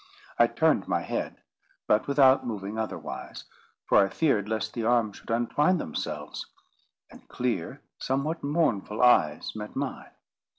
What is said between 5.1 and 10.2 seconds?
should untwine themselves; and clear, somewhat mournful eyes met mine.